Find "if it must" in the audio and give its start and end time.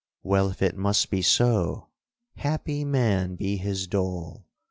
0.49-1.11